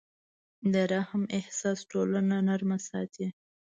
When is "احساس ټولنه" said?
1.39-2.35